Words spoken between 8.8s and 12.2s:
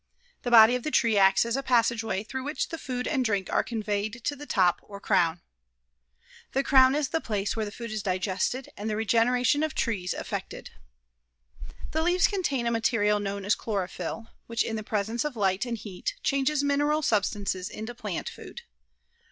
the regeneration of trees effected. The